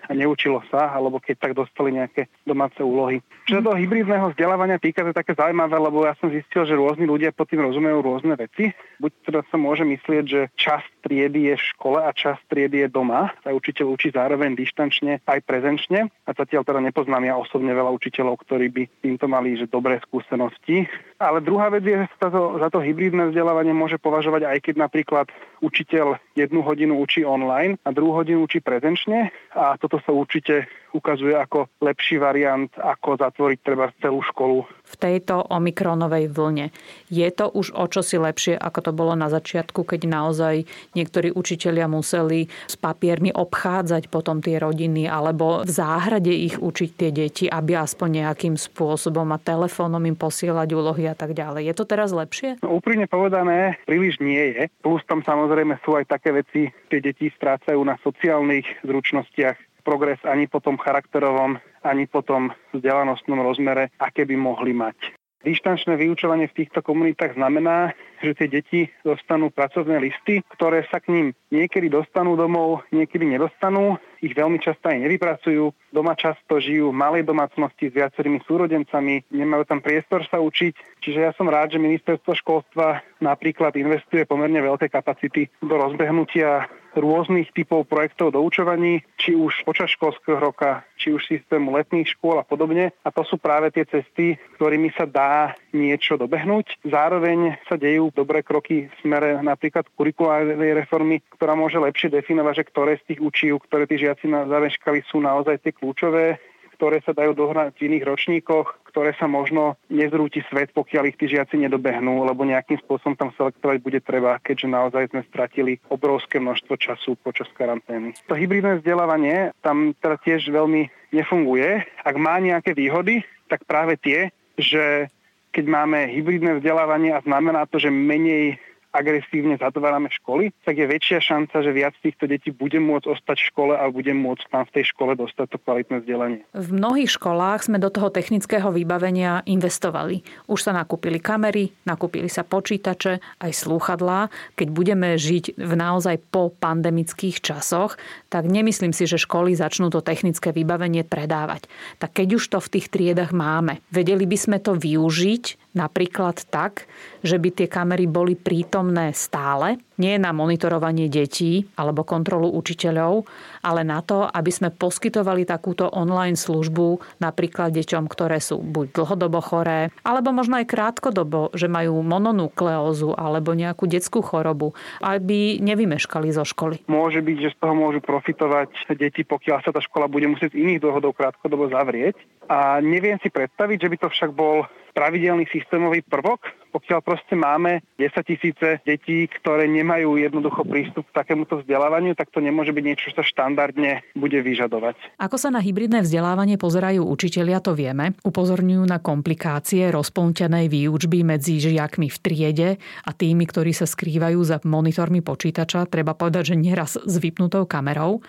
a 0.09 0.13
neučilo 0.13 0.63
sa, 0.71 0.93
alebo 0.93 1.19
keď 1.19 1.37
tak 1.41 1.53
dostali 1.57 1.97
nejaké 1.97 2.29
domáce 2.45 2.79
úlohy. 2.81 3.21
Čo 3.49 3.61
sa 3.61 3.67
toho 3.73 3.77
hybridného 3.77 4.33
vzdelávania 4.33 4.79
týka, 4.79 5.03
to 5.03 5.11
je 5.11 5.21
také 5.21 5.33
zaujímavé, 5.35 5.77
lebo 5.77 6.07
ja 6.07 6.15
som 6.21 6.31
zistil, 6.31 6.65
že 6.65 6.79
rôzni 6.79 7.05
ľudia 7.09 7.35
pod 7.35 7.51
tým 7.51 7.65
rozumejú 7.65 7.99
rôzne 8.01 8.39
veci. 8.39 8.71
Buď 9.03 9.13
teda 9.27 9.41
sa 9.49 9.57
môže 9.59 9.83
myslieť, 9.83 10.25
že 10.25 10.41
časť 10.55 10.94
triedy 11.05 11.53
je 11.53 11.55
v 11.61 11.69
škole 11.77 12.01
a 12.01 12.09
časť 12.09 12.49
triedy 12.49 12.83
je 12.83 12.89
doma. 12.89 13.29
Tá 13.45 13.53
učiteľ 13.53 13.93
učí 13.93 14.09
zároveň 14.09 14.57
dištančne 14.57 15.21
aj 15.29 15.45
prezenčne. 15.45 16.09
A 16.25 16.31
zatiaľ 16.33 16.65
teda 16.65 16.81
nepoznám 16.81 17.29
ja 17.29 17.37
osobne 17.37 17.77
veľa 17.77 17.93
učiteľov, 17.93 18.41
ktorí 18.41 18.73
by 18.73 18.83
týmto 19.05 19.29
mali 19.29 19.61
že 19.61 19.69
dobré 19.69 20.01
skúsenosti. 20.01 20.89
Ale 21.21 21.45
druhá 21.45 21.69
vec 21.69 21.85
je, 21.85 22.01
že 22.01 22.09
sa 22.17 22.33
to, 22.33 22.57
za 22.57 22.73
to 22.73 22.81
hybridné 22.81 23.31
vzdelávanie 23.31 23.77
môže 23.77 24.01
považovať 24.01 24.49
aj 24.49 24.59
keď 24.65 24.75
napríklad 24.81 25.27
učiteľ 25.61 26.17
jednu 26.33 26.65
hodinu 26.65 26.97
učí 27.01 27.23
online 27.23 27.77
a 27.85 27.93
druhú 27.93 28.25
hodinu 28.25 28.45
učí 28.49 28.65
prezenčne 28.65 29.29
a 29.53 29.77
toto 29.77 30.01
sa 30.01 30.11
určite 30.13 30.69
ukazuje 30.95 31.35
ako 31.35 31.67
lepší 31.83 32.23
variant, 32.23 32.71
ako 32.79 33.19
zatvoriť 33.19 33.59
treba 33.61 33.91
celú 33.99 34.23
školu. 34.23 34.63
V 34.87 34.95
tejto 34.95 35.43
omikronovej 35.51 36.31
vlne 36.31 36.71
je 37.11 37.27
to 37.35 37.51
už 37.51 37.75
o 37.75 37.91
čosi 37.91 38.17
lepšie, 38.23 38.55
ako 38.55 38.79
to 38.79 38.93
bolo 38.95 39.19
na 39.19 39.27
začiatku, 39.27 39.83
keď 39.83 40.07
naozaj 40.07 40.55
niektorí 40.95 41.35
učitelia 41.35 41.91
museli 41.91 42.47
s 42.71 42.79
papiermi 42.79 43.35
obchádzať 43.35 44.07
potom 44.07 44.39
tie 44.39 44.63
rodiny 44.63 45.11
alebo 45.11 45.67
v 45.67 45.71
záhrade 45.73 46.31
ich 46.31 46.55
učiť 46.63 46.91
tie 46.95 47.11
deti, 47.11 47.45
aby 47.51 47.75
aspoň 47.75 48.25
nejakým 48.25 48.55
spôsobom 48.55 49.27
a 49.35 49.43
telefónom 49.43 50.07
im 50.07 50.15
posielať 50.15 50.69
úlohy 50.71 51.11
a 51.11 51.19
tak 51.19 51.35
ďalej. 51.35 51.67
Je 51.67 51.75
to 51.75 51.85
teraz 51.85 52.15
lepšie? 52.15 52.63
No, 52.63 52.79
úprimne 52.79 53.11
povedané, 53.11 53.83
príliš 53.89 54.23
nie 54.23 54.55
je. 54.55 54.71
Plus 54.79 55.03
tam 55.11 55.27
samozrejme 55.27 55.83
sú 55.83 55.99
aj 55.99 56.07
také 56.07 56.31
veci, 56.31 56.71
tie 56.93 57.01
deti 57.03 57.33
strácajú 57.35 57.83
na 57.83 57.99
sociálnych 58.05 58.69
zručnostiach, 58.87 59.74
progres 59.85 60.19
ani 60.25 60.49
po 60.49 60.65
tom 60.65 60.81
charakterovom, 60.81 61.61
ani 61.85 62.09
po 62.09 62.25
tom 62.25 62.51
vzdelanostnom 62.73 63.45
rozmere, 63.45 63.93
aké 64.01 64.25
by 64.25 64.35
mohli 64.35 64.73
mať. 64.73 64.97
Dištančné 65.45 66.01
vyučovanie 66.01 66.49
v 66.49 66.65
týchto 66.65 66.81
komunitách 66.81 67.37
znamená, 67.37 67.93
že 68.25 68.33
tie 68.33 68.49
deti 68.49 68.81
dostanú 69.05 69.53
pracovné 69.53 70.01
listy, 70.01 70.41
ktoré 70.57 70.89
sa 70.89 71.05
k 71.05 71.13
ním 71.13 71.27
niekedy 71.53 71.93
dostanú 71.93 72.33
domov, 72.33 72.81
niekedy 72.89 73.29
nedostanú. 73.29 74.01
Ich 74.25 74.33
veľmi 74.33 74.57
často 74.57 74.89
aj 74.89 75.05
nevypracujú. 75.05 75.93
Doma 75.93 76.17
často 76.17 76.57
žijú 76.57 76.89
v 76.89 76.97
malej 76.97 77.29
domácnosti 77.29 77.93
s 77.93 77.97
viacerými 78.01 78.41
súrodencami, 78.49 79.29
nemajú 79.29 79.69
tam 79.69 79.85
priestor 79.85 80.25
sa 80.33 80.41
učiť. 80.41 81.05
Čiže 81.05 81.29
ja 81.29 81.37
som 81.37 81.53
rád, 81.53 81.77
že 81.77 81.85
ministerstvo 81.85 82.33
školstva 82.41 83.05
napríklad 83.21 83.77
investuje 83.77 84.25
pomerne 84.25 84.65
veľké 84.65 84.89
kapacity 84.89 85.53
do 85.61 85.77
rozbehnutia 85.77 86.73
rôznych 86.97 87.51
typov 87.53 87.87
projektov 87.87 88.35
doučovaní, 88.35 89.03
či 89.19 89.35
už 89.35 89.67
počas 89.67 89.93
školského 89.93 90.39
roka, 90.39 90.87
či 90.97 91.13
už 91.13 91.27
systému 91.27 91.75
letných 91.75 92.15
škôl 92.17 92.41
a 92.41 92.47
podobne. 92.47 92.95
A 93.05 93.09
to 93.11 93.23
sú 93.27 93.37
práve 93.37 93.71
tie 93.75 93.85
cesty, 93.85 94.39
ktorými 94.59 94.95
sa 94.95 95.05
dá 95.05 95.55
niečo 95.75 96.15
dobehnúť. 96.17 96.81
Zároveň 96.87 97.59
sa 97.67 97.75
dejú 97.75 98.15
dobré 98.15 98.41
kroky 98.41 98.89
v 98.89 98.95
smere 99.03 99.43
napríklad 99.43 99.91
kurikulárnej 99.99 100.75
reformy, 100.75 101.21
ktorá 101.35 101.59
môže 101.59 101.77
lepšie 101.77 102.15
definovať, 102.15 102.63
že 102.63 102.69
ktoré 102.71 102.93
z 103.03 103.15
tých 103.15 103.21
učiv, 103.21 103.53
ktoré 103.67 103.85
tí 103.85 103.99
žiaci 103.99 104.31
na 104.31 104.47
zaveškali 104.47 105.03
sú 105.11 105.21
naozaj 105.21 105.61
tie 105.61 105.73
kľúčové 105.75 106.39
ktoré 106.75 107.01
sa 107.07 107.15
dajú 107.15 107.33
dohrať 107.33 107.79
v 107.79 107.87
iných 107.91 108.05
ročníkoch, 108.05 108.85
ktoré 108.91 109.15
sa 109.19 109.27
možno 109.27 109.75
nezrúti 109.91 110.43
svet, 110.47 110.71
pokiaľ 110.71 111.11
ich 111.11 111.19
tí 111.19 111.27
žiaci 111.27 111.59
nedobehnú, 111.59 112.23
lebo 112.27 112.47
nejakým 112.47 112.79
spôsobom 112.83 113.19
tam 113.19 113.31
selektovať 113.35 113.79
bude 113.83 113.99
treba, 114.03 114.39
keďže 114.39 114.69
naozaj 114.71 115.11
sme 115.11 115.27
stratili 115.27 115.73
obrovské 115.91 116.39
množstvo 116.39 116.75
času 116.79 117.19
počas 117.19 117.51
karantény. 117.59 118.15
To 118.31 118.39
hybridné 118.39 118.79
vzdelávanie 118.79 119.51
tam 119.63 119.95
teda 119.99 120.17
tiež 120.23 120.47
veľmi 120.51 120.91
nefunguje. 121.11 121.83
Ak 122.07 122.15
má 122.19 122.39
nejaké 122.39 122.75
výhody, 122.75 123.27
tak 123.51 123.67
práve 123.67 123.99
tie, 123.99 124.31
že 124.55 125.11
keď 125.55 125.65
máme 125.71 126.11
hybridné 126.11 126.59
vzdelávanie 126.59 127.15
a 127.15 127.23
znamená 127.23 127.67
to, 127.71 127.79
že 127.79 127.91
menej 127.91 128.59
agresívne 128.95 129.59
zatvárame 129.59 130.07
školy, 130.23 130.55
tak 130.63 130.79
je 130.79 130.87
väčšia 130.87 131.19
šanca, 131.19 131.67
že 131.67 131.75
viac 131.75 131.99
týchto 131.99 132.31
detí 132.31 132.55
bude 132.55 132.79
môcť 132.79 133.11
ostať 133.11 133.37
v 133.43 133.49
škole 133.51 133.75
a 133.75 133.85
bude 133.91 134.15
môcť 134.15 134.45
tam 134.55 134.63
v 134.63 134.75
tej 134.79 134.85
škole 134.95 135.19
dostať 135.19 135.47
to 135.51 135.59
kvalitné 135.59 135.97
vzdelanie. 136.07 136.41
V 136.55 136.71
mnohých 136.71 137.11
školách 137.11 137.67
sme 137.67 137.83
do 137.83 137.91
toho 137.91 138.15
technického 138.15 138.71
vybavenia 138.71 139.43
investovali. 139.51 140.23
Už 140.47 140.63
sa 140.63 140.71
nakúpili 140.71 141.19
kamery, 141.19 141.75
nakúpili 141.83 142.31
sa 142.31 142.47
počítače, 142.47 143.19
aj 143.43 143.51
slúchadlá. 143.51 144.31
Keď 144.55 144.69
budeme 144.71 145.19
žiť 145.19 145.59
v 145.59 145.73
naozaj 145.75 146.23
po 146.31 146.55
pandemických 146.55 147.43
časoch, 147.43 147.99
tak 148.31 148.47
nemyslím 148.47 148.95
si, 148.95 149.11
že 149.11 149.19
školy 149.19 149.59
začnú 149.59 149.91
to 149.91 149.99
technické 149.99 150.55
vybavenie 150.55 151.03
predávať. 151.03 151.67
Tak 151.99 152.23
keď 152.23 152.39
už 152.39 152.45
to 152.47 152.59
v 152.63 152.73
tých 152.79 152.87
triedach 152.95 153.35
máme, 153.35 153.83
vedeli 153.91 154.23
by 154.23 154.39
sme 154.39 154.59
to 154.63 154.79
využiť 154.79 155.64
Napríklad 155.75 156.47
tak, 156.55 156.87
že 157.27 157.35
by 157.35 157.51
tie 157.51 157.67
kamery 157.67 158.07
boli 158.07 158.39
prítomné 158.39 159.11
stále, 159.11 159.83
nie 159.99 160.19
na 160.19 160.35
monitorovanie 160.35 161.07
detí 161.07 161.71
alebo 161.79 162.03
kontrolu 162.03 162.51
učiteľov, 162.51 163.27
ale 163.63 163.87
na 163.87 164.03
to, 164.03 164.27
aby 164.27 164.51
sme 164.51 164.75
poskytovali 164.75 165.47
takúto 165.47 165.87
online 165.87 166.35
službu 166.35 167.19
napríklad 167.23 167.71
deťom, 167.75 168.11
ktoré 168.11 168.43
sú 168.43 168.59
buď 168.59 169.03
dlhodobo 169.03 169.39
choré, 169.39 169.95
alebo 170.03 170.35
možno 170.35 170.59
aj 170.59 170.67
krátkodobo, 170.67 171.55
že 171.55 171.71
majú 171.71 172.03
mononukleózu 172.03 173.15
alebo 173.15 173.55
nejakú 173.55 173.87
detskú 173.87 174.23
chorobu, 174.23 174.75
aby 175.03 175.63
nevymeškali 175.63 176.31
zo 176.35 176.43
školy. 176.43 176.83
Môže 176.91 177.23
byť, 177.23 177.37
že 177.39 177.53
z 177.55 177.57
toho 177.59 177.75
môžu 177.75 178.03
profitovať 178.03 178.75
deti, 178.99 179.23
pokiaľ 179.23 179.59
sa 179.63 179.71
tá 179.71 179.79
škola 179.79 180.11
bude 180.11 180.27
musieť 180.27 180.55
z 180.55 180.61
iných 180.63 180.83
dôvodov 180.83 181.15
krátkodobo 181.15 181.71
zavrieť. 181.71 182.19
A 182.49 182.79
neviem 182.85 183.17
si 183.21 183.33
predstaviť, 183.33 183.79
že 183.81 183.91
by 183.91 183.97
to 184.01 184.09
však 184.13 184.31
bol 184.33 184.69
pravidelný 184.95 185.51
systémový 185.51 186.07
prvok, 186.07 186.47
pokiaľ 186.71 187.01
proste 187.03 187.35
máme 187.35 187.83
10 187.99 188.15
tisíce 188.23 188.79
detí, 188.87 189.27
ktoré 189.27 189.67
nemajú 189.67 190.19
jednoducho 190.19 190.63
prístup 190.63 191.07
k 191.11 191.19
takémuto 191.19 191.63
vzdelávaniu, 191.63 192.15
tak 192.15 192.31
to 192.31 192.39
nemôže 192.39 192.71
byť 192.71 192.85
niečo, 192.87 193.11
čo 193.11 193.19
sa 193.19 193.25
štandardne 193.27 194.07
bude 194.15 194.39
vyžadovať. 194.39 195.19
Ako 195.19 195.35
sa 195.35 195.51
na 195.51 195.59
hybridné 195.59 196.07
vzdelávanie 196.07 196.55
pozerajú 196.55 197.03
učitelia, 197.07 197.59
to 197.59 197.75
vieme. 197.75 198.15
Upozorňujú 198.23 198.87
na 198.87 199.03
komplikácie 199.03 199.91
rozpoltenej 199.91 200.71
výučby 200.71 201.27
medzi 201.27 201.59
žiakmi 201.59 202.07
v 202.07 202.19
triede 202.23 202.69
a 203.03 203.11
tými, 203.11 203.51
ktorí 203.51 203.75
sa 203.75 203.91
skrývajú 203.91 204.39
za 204.47 204.63
monitormi 204.63 205.23
počítača, 205.27 205.91
treba 205.91 206.15
povedať, 206.15 206.55
že 206.55 206.57
nieraz 206.59 206.99
s 206.99 207.15
vypnutou 207.19 207.67
kamerou. 207.67 208.23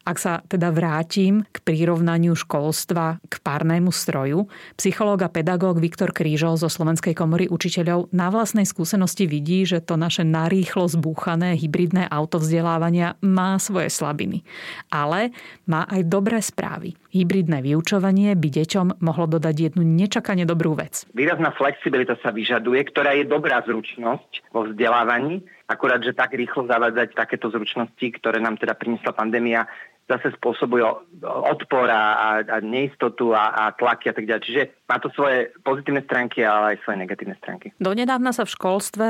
Ak 0.00 0.16
sa 0.16 0.40
teda 0.48 0.72
vrátim 0.72 1.44
k 1.52 1.60
prirovnaniu 1.60 2.32
školstva 2.32 3.20
k 3.28 3.34
párnemu 3.44 3.92
stroju, 3.92 4.48
psychológ 4.80 5.24
a 5.24 5.28
pedagóg 5.28 5.76
Viktor 5.76 6.16
Krížol 6.16 6.56
zo 6.56 6.72
Slovenskej 6.72 7.12
komory 7.12 7.52
učiteľov 7.52 8.08
na 8.08 8.32
vlastnej 8.32 8.64
skúsenosti 8.64 9.28
vidí, 9.28 9.68
že 9.68 9.84
to 9.84 10.00
naše 10.00 10.24
narýchlo 10.24 10.88
zbúchané 10.88 11.52
hybridné 11.60 12.08
autovzdelávania 12.08 13.20
má 13.20 13.60
svoje 13.60 13.92
slabiny. 13.92 14.40
Ale 14.88 15.36
má 15.68 15.84
aj 15.84 16.00
dobré 16.08 16.40
správy. 16.40 16.96
Hybridné 17.10 17.58
vyučovanie 17.58 18.38
by 18.38 18.48
deťom 18.54 19.02
mohlo 19.02 19.26
dodať 19.26 19.74
jednu 19.74 19.82
nečakane 19.82 20.46
dobrú 20.46 20.78
vec. 20.78 21.06
Výrazná 21.10 21.50
flexibilita 21.58 22.14
sa 22.22 22.30
vyžaduje, 22.30 22.86
ktorá 22.86 23.18
je 23.18 23.26
dobrá 23.26 23.58
zručnosť 23.66 24.54
vo 24.54 24.70
vzdelávaní, 24.70 25.42
akurát, 25.66 25.98
že 25.98 26.14
tak 26.14 26.38
rýchlo 26.38 26.70
zavádzať 26.70 27.18
takéto 27.18 27.50
zručnosti, 27.50 28.06
ktoré 28.18 28.38
nám 28.38 28.62
teda 28.62 28.78
priniesla 28.78 29.10
pandémia, 29.10 29.66
zase 30.10 30.34
spôsobuje 30.34 30.82
odpor 31.22 31.86
a, 31.86 32.02
a 32.42 32.56
neistotu 32.58 33.30
a, 33.30 33.54
a 33.54 33.62
tlaky 33.70 34.10
a 34.10 34.14
tak 34.14 34.26
ďalej. 34.26 34.42
Čiže 34.42 34.62
má 34.90 34.98
to 34.98 35.06
svoje 35.14 35.54
pozitívne 35.62 36.02
stránky, 36.02 36.42
ale 36.42 36.74
aj 36.74 36.82
svoje 36.82 37.06
negatívne 37.06 37.38
stránky. 37.38 37.70
Donedávna 37.78 38.34
sa 38.34 38.42
v 38.42 38.50
školstve 38.58 39.06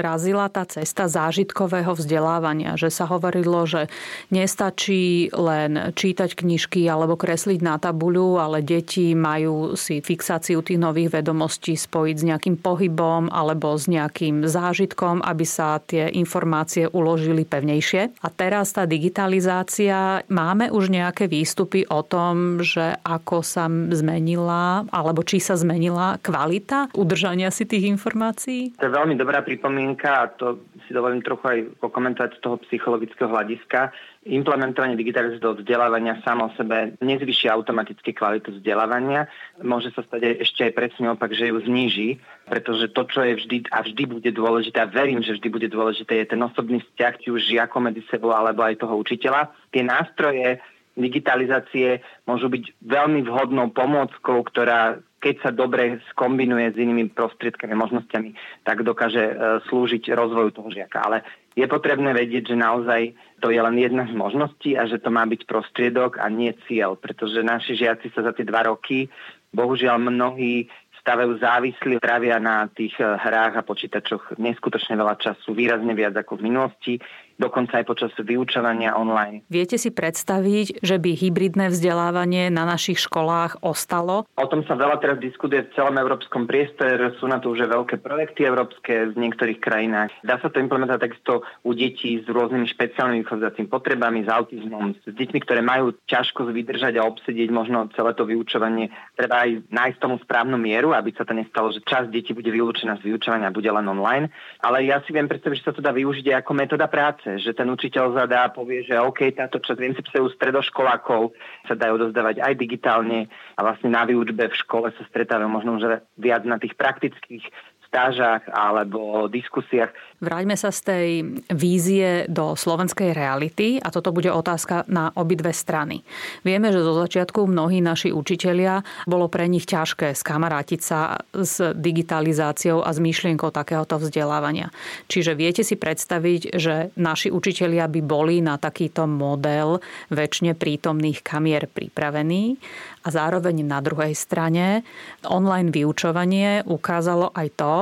razila 0.00 0.48
tá 0.48 0.64
cesta 0.64 1.04
zážitkového 1.04 1.92
vzdelávania, 1.92 2.80
že 2.80 2.88
sa 2.88 3.04
hovorilo, 3.04 3.68
že 3.68 3.92
nestačí 4.32 5.28
len 5.36 5.92
čítať 5.92 6.32
knižky 6.32 6.88
alebo 6.88 7.20
kresliť 7.20 7.60
na 7.60 7.76
tabuľu, 7.76 8.40
ale 8.40 8.64
deti 8.64 9.12
majú 9.12 9.76
si 9.76 10.00
fixáciu 10.00 10.64
tých 10.64 10.80
nových 10.80 11.20
vedomostí 11.20 11.76
spojiť 11.76 12.16
s 12.16 12.24
nejakým 12.24 12.56
pohybom 12.56 13.28
alebo 13.28 13.76
s 13.76 13.84
nejakým 13.84 14.48
zážitkom, 14.48 15.20
aby 15.20 15.44
sa 15.44 15.76
tie 15.84 16.08
informácie 16.16 16.88
uložili 16.88 17.44
pevnejšie. 17.44 18.24
A 18.24 18.28
teraz 18.32 18.72
tá 18.72 18.88
digitalizácia 18.88 20.24
Máme 20.38 20.70
už 20.70 20.94
nejaké 20.94 21.26
výstupy 21.26 21.82
o 21.90 22.06
tom, 22.06 22.62
že 22.62 22.94
ako 23.02 23.42
sa 23.42 23.66
zmenila, 23.66 24.86
alebo 24.86 25.17
či 25.22 25.38
sa 25.42 25.54
zmenila 25.58 26.18
kvalita 26.20 26.92
udržania 26.94 27.48
si 27.48 27.64
tých 27.64 27.88
informácií? 27.88 28.76
To 28.78 28.86
je 28.88 28.96
veľmi 28.96 29.14
dobrá 29.14 29.40
pripomienka 29.42 30.08
a 30.08 30.30
to 30.30 30.62
si 30.86 30.96
dovolím 30.96 31.20
trochu 31.20 31.44
aj 31.46 31.58
pokomentovať 31.82 32.30
z 32.36 32.40
toho 32.42 32.56
psychologického 32.68 33.28
hľadiska. 33.28 33.92
Implementovanie 34.28 34.98
digitalizácie 34.98 35.40
do 35.40 35.56
vzdelávania 35.56 36.20
samo 36.20 36.52
o 36.52 36.54
sebe 36.56 36.98
nezvyšia 37.00 37.54
automaticky 37.54 38.12
kvalitu 38.12 38.56
vzdelávania. 38.60 39.30
Môže 39.64 39.94
sa 39.96 40.04
stať 40.04 40.42
ešte 40.44 40.68
aj 40.68 40.72
presne 40.76 41.06
opak, 41.14 41.32
že 41.32 41.48
ju 41.48 41.56
zníži, 41.64 42.20
pretože 42.44 42.92
to, 42.92 43.08
čo 43.08 43.24
je 43.24 43.32
vždy 43.40 43.56
a 43.72 43.80
vždy 43.84 44.02
bude 44.04 44.30
dôležité, 44.32 44.84
a 44.84 44.90
verím, 44.90 45.24
že 45.24 45.36
vždy 45.36 45.48
bude 45.48 45.68
dôležité, 45.72 46.20
je 46.20 46.32
ten 46.36 46.40
osobný 46.44 46.84
vzťah, 46.84 47.14
či 47.20 47.28
už 47.32 47.40
žiakom 47.48 47.88
medzi 47.88 48.04
sebou 48.12 48.36
alebo 48.36 48.64
aj 48.64 48.84
toho 48.84 49.00
učiteľa. 49.00 49.48
Tie 49.72 49.80
nástroje 49.80 50.60
digitalizácie 50.98 52.02
môžu 52.26 52.50
byť 52.50 52.74
veľmi 52.82 53.22
vhodnou 53.22 53.70
pomôckou, 53.70 54.42
ktorá 54.42 54.98
keď 55.18 55.34
sa 55.42 55.50
dobre 55.50 55.98
skombinuje 56.14 56.70
s 56.72 56.76
inými 56.78 57.10
prostriedkami, 57.10 57.74
možnosťami, 57.74 58.30
tak 58.62 58.86
dokáže 58.86 59.22
e, 59.22 59.34
slúžiť 59.66 60.14
rozvoju 60.14 60.50
toho 60.54 60.70
žiaka. 60.70 60.98
Ale 61.02 61.26
je 61.58 61.66
potrebné 61.66 62.14
vedieť, 62.14 62.54
že 62.54 62.56
naozaj 62.56 63.18
to 63.42 63.50
je 63.50 63.58
len 63.58 63.76
jedna 63.78 64.06
z 64.06 64.14
možností 64.14 64.78
a 64.78 64.86
že 64.86 65.02
to 65.02 65.10
má 65.10 65.26
byť 65.26 65.42
prostriedok 65.42 66.22
a 66.22 66.30
nie 66.30 66.54
cieľ, 66.70 66.94
pretože 66.94 67.42
naši 67.42 67.74
žiaci 67.74 68.14
sa 68.14 68.22
za 68.22 68.30
tie 68.30 68.46
dva 68.46 68.70
roky, 68.70 69.10
bohužiaľ 69.50 69.98
mnohí 69.98 70.70
stavajú 71.02 71.40
závislí, 71.40 71.98
trávia 71.98 72.38
na 72.38 72.70
tých 72.70 72.94
e, 72.96 73.02
hrách 73.02 73.58
a 73.58 73.66
počítačoch 73.66 74.38
neskutočne 74.38 74.94
veľa 74.94 75.18
času, 75.18 75.50
výrazne 75.50 75.98
viac 75.98 76.14
ako 76.14 76.38
v 76.38 76.46
minulosti 76.46 76.94
dokonca 77.38 77.78
aj 77.80 77.86
počas 77.86 78.10
vyučovania 78.18 78.98
online. 78.98 79.46
Viete 79.46 79.78
si 79.78 79.94
predstaviť, 79.94 80.82
že 80.82 80.98
by 80.98 81.10
hybridné 81.14 81.70
vzdelávanie 81.70 82.50
na 82.50 82.66
našich 82.66 82.98
školách 83.06 83.62
ostalo? 83.62 84.26
O 84.34 84.46
tom 84.50 84.66
sa 84.66 84.74
veľa 84.74 84.98
teraz 84.98 85.22
diskutuje 85.22 85.64
v 85.64 85.72
celom 85.78 85.94
európskom 85.96 86.50
priestore, 86.50 87.14
sú 87.22 87.30
na 87.30 87.38
to 87.38 87.54
už 87.54 87.70
veľké 87.70 88.02
projekty 88.02 88.44
európske 88.44 89.14
v 89.14 89.16
niektorých 89.16 89.62
krajinách. 89.62 90.10
Dá 90.26 90.42
sa 90.42 90.50
to 90.50 90.58
implementovať 90.58 91.00
takisto 91.00 91.46
u 91.62 91.70
detí 91.72 92.18
s 92.18 92.26
rôznymi 92.26 92.66
špeciálnymi 92.66 93.22
vychádzacími 93.22 93.68
potrebami, 93.70 94.26
s 94.26 94.28
autizmom, 94.28 94.98
s 94.98 95.06
deťmi, 95.06 95.38
ktoré 95.46 95.62
majú 95.62 95.94
ťažko 96.10 96.50
vydržať 96.50 96.98
a 96.98 97.06
obsedieť 97.06 97.54
možno 97.54 97.86
celé 97.94 98.18
to 98.18 98.26
vyučovanie. 98.26 98.90
Treba 99.14 99.46
aj 99.46 99.70
nájsť 99.70 99.98
tomu 100.02 100.18
správnu 100.18 100.58
mieru, 100.58 100.90
aby 100.90 101.14
sa 101.14 101.22
to 101.22 101.38
nestalo, 101.38 101.70
že 101.70 101.86
časť 101.86 102.10
detí 102.10 102.34
bude 102.34 102.50
vylúčená 102.50 102.98
z 102.98 103.06
vyučovania 103.14 103.52
a 103.52 103.54
bude 103.54 103.70
len 103.70 103.86
online. 103.86 104.34
Ale 104.58 104.82
ja 104.82 104.98
si 105.06 105.14
viem 105.14 105.30
predstaviť, 105.30 105.62
že 105.62 105.66
sa 105.70 105.74
to 105.76 105.84
dá 105.84 105.94
využiť 105.94 106.34
aj 106.34 106.36
ako 106.42 106.52
metóda 106.56 106.90
práce 106.90 107.27
praxe, 107.28 107.44
že 107.44 107.52
ten 107.52 107.68
učiteľ 107.68 108.16
zadá 108.16 108.48
a 108.48 108.54
povie, 108.54 108.84
že 108.84 108.96
OK, 108.96 109.28
táto 109.36 109.60
časť, 109.60 109.78
viem 109.78 109.92
si 109.92 110.02
u 110.16 110.28
stredoškolákov 110.32 111.36
sa 111.68 111.74
dajú 111.76 112.08
dozdávať 112.08 112.40
aj 112.40 112.54
digitálne 112.56 113.28
a 113.56 113.60
vlastne 113.60 113.92
na 113.92 114.08
výučbe 114.08 114.48
v 114.48 114.58
škole 114.64 114.88
sa 114.96 115.04
stretávajú 115.12 115.50
možno 115.50 115.76
že 115.78 116.00
viac 116.16 116.48
na 116.48 116.56
tých 116.56 116.72
praktických 116.74 117.44
stážach 117.88 118.44
alebo 118.52 119.32
diskusiách. 119.32 119.92
Vráťme 120.18 120.58
sa 120.58 120.74
z 120.74 120.80
tej 120.82 121.08
vízie 121.54 122.26
do 122.26 122.58
slovenskej 122.58 123.14
reality 123.14 123.78
a 123.78 123.94
toto 123.94 124.10
bude 124.10 124.26
otázka 124.26 124.82
na 124.90 125.14
obidve 125.14 125.54
strany. 125.54 126.02
Vieme, 126.42 126.74
že 126.74 126.82
zo 126.82 126.98
začiatku 126.98 127.46
mnohí 127.46 127.78
naši 127.78 128.10
učitelia 128.10 128.82
bolo 129.06 129.30
pre 129.30 129.46
nich 129.46 129.62
ťažké 129.62 130.18
skamarátiť 130.18 130.80
sa 130.82 131.22
s 131.30 131.62
digitalizáciou 131.70 132.82
a 132.82 132.90
s 132.90 132.98
myšlienkou 132.98 133.54
takéhoto 133.54 134.02
vzdelávania. 134.02 134.74
Čiže 135.06 135.38
viete 135.38 135.62
si 135.62 135.78
predstaviť, 135.78 136.58
že 136.58 136.90
naši 136.98 137.30
učitelia 137.30 137.86
by 137.86 138.00
boli 138.02 138.42
na 138.42 138.58
takýto 138.58 139.06
model 139.06 139.78
väčšine 140.10 140.58
prítomných 140.58 141.22
kamier 141.22 141.70
pripravení 141.70 142.58
a 143.06 143.08
zároveň 143.14 143.62
na 143.62 143.78
druhej 143.78 144.18
strane 144.18 144.82
online 145.30 145.70
vyučovanie 145.70 146.66
ukázalo 146.66 147.30
aj 147.38 147.48
to, 147.54 147.74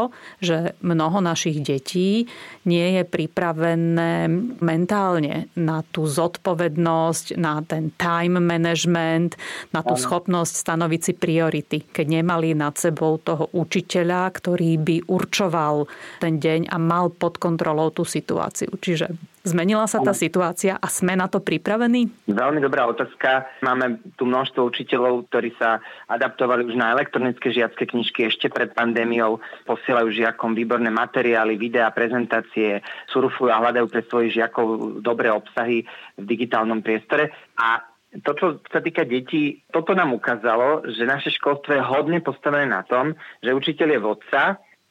že 0.44 0.76
mnoho 0.84 1.24
našich 1.24 1.64
detí 1.64 2.25
nie 2.66 2.98
je 2.98 3.02
pripravené 3.06 4.26
mentálne 4.58 5.48
na 5.54 5.86
tú 5.86 6.04
zodpovednosť, 6.08 7.38
na 7.38 7.62
ten 7.62 7.94
time 7.94 8.42
management, 8.42 9.38
na 9.70 9.80
tú 9.86 9.94
schopnosť 9.94 10.52
stanoviť 10.52 11.00
si 11.00 11.12
priority. 11.14 11.78
Keď 11.86 12.06
nemali 12.22 12.52
nad 12.52 12.74
sebou 12.74 13.22
toho 13.22 13.50
učiteľa, 13.54 14.34
ktorý 14.34 14.78
by 14.82 14.96
určoval 15.06 15.86
ten 16.18 16.42
deň 16.42 16.72
a 16.72 16.76
mal 16.76 17.14
pod 17.14 17.38
kontrolou 17.38 17.94
tú 17.94 18.02
situáciu. 18.02 18.74
Čiže 18.76 19.35
Zmenila 19.46 19.86
sa 19.86 20.02
tá 20.02 20.10
situácia 20.10 20.74
a 20.74 20.90
sme 20.90 21.14
na 21.14 21.30
to 21.30 21.38
pripravení? 21.38 22.10
Veľmi 22.26 22.58
dobrá 22.58 22.82
otázka. 22.90 23.46
Máme 23.62 24.02
tu 24.18 24.26
množstvo 24.26 24.58
učiteľov, 24.74 25.30
ktorí 25.30 25.54
sa 25.54 25.78
adaptovali 26.10 26.66
už 26.66 26.74
na 26.74 26.90
elektronické 26.90 27.54
žiacké 27.54 27.86
knižky 27.86 28.26
ešte 28.26 28.50
pred 28.50 28.74
pandémiou, 28.74 29.38
posielajú 29.70 30.10
žiakom 30.10 30.58
výborné 30.58 30.90
materiály, 30.90 31.54
videá, 31.54 31.94
prezentácie, 31.94 32.82
surfujú 33.14 33.54
a 33.54 33.62
hľadajú 33.62 33.86
pre 33.86 34.02
svojich 34.10 34.34
žiakov 34.34 34.98
dobré 34.98 35.30
obsahy 35.30 35.86
v 36.18 36.24
digitálnom 36.26 36.82
priestore. 36.82 37.30
A 37.54 37.86
to, 38.26 38.34
čo 38.34 38.46
sa 38.66 38.82
týka 38.82 39.06
detí, 39.06 39.62
toto 39.70 39.94
nám 39.94 40.10
ukázalo, 40.10 40.90
že 40.90 41.06
naše 41.06 41.30
školstvo 41.30 41.70
je 41.70 41.86
hodne 41.86 42.18
postavené 42.18 42.66
na 42.66 42.82
tom, 42.82 43.14
že 43.46 43.54
učiteľ 43.54 43.88
je 43.94 44.00
vodca 44.02 44.42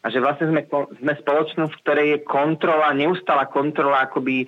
a 0.05 0.13
že 0.13 0.21
vlastne 0.21 0.53
sme, 0.53 0.61
sme 1.01 1.13
spoločnosť, 1.17 1.73
v 1.73 1.81
ktorej 1.81 2.07
je 2.13 2.19
kontrola, 2.29 2.93
neustála 2.93 3.49
kontrola 3.49 4.05
akoby 4.05 4.45
e, 4.45 4.47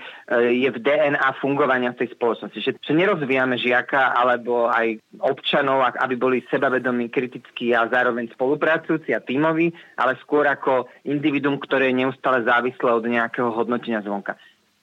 je 0.53 0.69
v 0.69 0.77
DNA 0.77 1.33
fungovania 1.41 1.97
tej 1.97 2.13
spoločnosti. 2.13 2.61
Že, 2.61 2.71
že 2.77 2.93
nerozvíjame 2.93 3.57
žiaka 3.57 4.13
alebo 4.13 4.69
aj 4.69 5.01
občanov, 5.17 5.81
aby 5.97 6.13
boli 6.13 6.45
sebavedomí, 6.53 7.09
kritickí 7.09 7.73
a 7.73 7.89
zároveň 7.89 8.29
spolupracujúci 8.37 9.17
a 9.17 9.25
tímoví, 9.25 9.73
ale 9.97 10.13
skôr 10.21 10.45
ako 10.45 10.93
individuum, 11.09 11.57
ktoré 11.57 11.89
je 11.89 12.05
neustále 12.05 12.45
závislé 12.45 12.93
od 12.93 13.09
nejakého 13.09 13.49
hodnotenia 13.49 14.05
zvonka. 14.05 14.37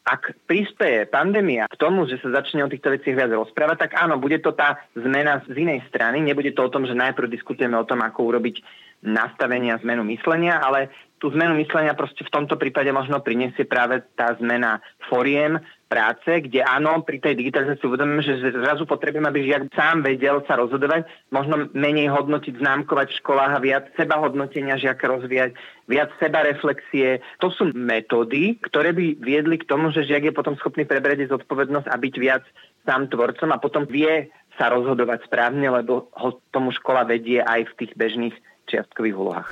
Ak 0.05 0.37
prispieje 0.45 1.09
pandémia 1.09 1.65
k 1.65 1.81
tomu, 1.81 2.05
že 2.05 2.21
sa 2.21 2.29
začne 2.29 2.61
o 2.61 2.69
týchto 2.69 2.93
veciach 2.93 3.17
viac 3.17 3.33
rozprávať, 3.33 3.89
tak 3.89 3.93
áno, 3.97 4.21
bude 4.21 4.37
to 4.37 4.53
tá 4.53 4.85
zmena 4.93 5.41
z 5.49 5.57
inej 5.57 5.81
strany. 5.89 6.21
Nebude 6.21 6.53
to 6.53 6.69
o 6.69 6.73
tom, 6.73 6.85
že 6.85 6.93
najprv 6.93 7.33
diskutujeme 7.33 7.73
o 7.81 7.89
tom, 7.89 8.05
ako 8.05 8.37
urobiť 8.37 8.61
nastavenia, 9.01 9.81
zmenu 9.81 10.05
myslenia, 10.13 10.61
ale 10.61 10.93
tú 11.17 11.33
zmenu 11.33 11.57
myslenia 11.57 11.97
proste 11.97 12.21
v 12.21 12.33
tomto 12.33 12.61
prípade 12.61 12.93
možno 12.93 13.25
priniesie 13.25 13.65
práve 13.65 14.05
tá 14.13 14.37
zmena 14.37 14.85
foriem 15.09 15.57
práce, 15.95 16.27
kde 16.27 16.59
áno, 16.67 17.07
pri 17.07 17.23
tej 17.23 17.39
digitalizácii 17.39 17.87
uvedomíme, 17.87 18.19
že 18.27 18.51
zrazu 18.51 18.83
potrebujeme, 18.83 19.31
aby 19.31 19.47
žiak 19.47 19.71
sám 19.71 20.03
vedel 20.03 20.43
sa 20.43 20.59
rozhodovať, 20.59 21.07
možno 21.31 21.71
menej 21.71 22.11
hodnotiť, 22.11 22.59
známkovať 22.59 23.15
v 23.15 23.19
školách 23.23 23.53
a 23.55 23.63
viac 23.63 23.85
seba 23.95 24.19
hodnotenia 24.19 24.75
žiaka 24.75 25.07
rozvíjať, 25.07 25.55
viac 25.87 26.11
seba 26.19 26.43
reflexie. 26.43 27.23
To 27.39 27.55
sú 27.55 27.71
metódy, 27.71 28.59
ktoré 28.59 28.91
by 28.91 29.23
viedli 29.23 29.63
k 29.63 29.71
tomu, 29.71 29.95
že 29.95 30.03
žiak 30.03 30.27
je 30.27 30.35
potom 30.35 30.59
schopný 30.59 30.83
prebrať 30.83 31.31
zodpovednosť 31.31 31.87
a 31.87 31.95
byť 31.95 32.15
viac 32.19 32.43
sám 32.83 33.07
tvorcom 33.07 33.55
a 33.55 33.63
potom 33.63 33.87
vie 33.87 34.35
sa 34.59 34.75
rozhodovať 34.75 35.31
správne, 35.31 35.71
lebo 35.71 36.11
ho 36.11 36.43
tomu 36.51 36.75
škola 36.75 37.07
vedie 37.07 37.39
aj 37.39 37.71
v 37.71 37.77
tých 37.79 37.93
bežných 37.95 38.35
čiastkových 38.67 39.15
úlohách. 39.15 39.51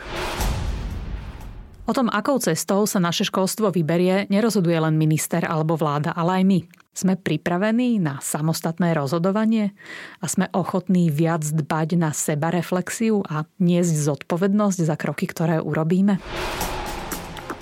O 1.83 1.91
tom, 1.91 2.07
akou 2.07 2.39
cestou 2.39 2.87
sa 2.87 3.03
naše 3.03 3.27
školstvo 3.27 3.75
vyberie, 3.75 4.31
nerozhoduje 4.31 4.79
len 4.79 4.95
minister 4.95 5.43
alebo 5.43 5.75
vláda, 5.75 6.15
ale 6.15 6.39
aj 6.39 6.45
my. 6.47 6.61
Sme 6.95 7.15
pripravení 7.19 7.99
na 7.99 8.23
samostatné 8.23 8.95
rozhodovanie 8.95 9.75
a 10.23 10.31
sme 10.31 10.47
ochotní 10.55 11.11
viac 11.11 11.43
dbať 11.43 11.89
na 11.99 12.15
sebareflexiu 12.15 13.27
a 13.27 13.51
niesť 13.59 13.99
zodpovednosť 13.99 14.79
za 14.79 14.95
kroky, 14.95 15.27
ktoré 15.27 15.59
urobíme? 15.59 16.23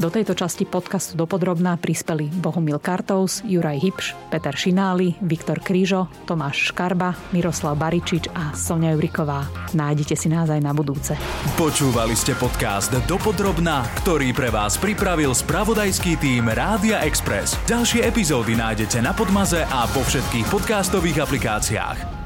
Do 0.00 0.08
tejto 0.08 0.32
časti 0.32 0.64
podcastu 0.64 1.12
dopodrobná 1.12 1.76
prispeli 1.76 2.32
Bohumil 2.32 2.80
Kartous, 2.80 3.44
Juraj 3.44 3.84
Hipš, 3.84 4.16
Peter 4.32 4.56
Šináli, 4.56 5.20
Viktor 5.20 5.60
Krížo, 5.60 6.08
Tomáš 6.24 6.72
Škarba, 6.72 7.12
Miroslav 7.36 7.76
Baričič 7.76 8.32
a 8.32 8.56
Sonia 8.56 8.96
Juriková. 8.96 9.44
Nájdete 9.76 10.16
si 10.16 10.32
nás 10.32 10.48
aj 10.48 10.64
na 10.64 10.72
budúce. 10.72 11.20
Počúvali 11.60 12.16
ste 12.16 12.32
podcast 12.32 12.96
Dopodrobná, 13.04 13.84
ktorý 14.00 14.32
pre 14.32 14.48
vás 14.48 14.80
pripravil 14.80 15.36
spravodajský 15.36 16.16
tým 16.16 16.48
Rádia 16.48 17.04
Express. 17.04 17.60
Ďalšie 17.68 18.00
epizódy 18.00 18.56
nájdete 18.56 19.04
na 19.04 19.12
Podmaze 19.12 19.68
a 19.68 19.84
vo 19.92 20.00
všetkých 20.00 20.48
podcastových 20.48 21.28
aplikáciách. 21.28 22.19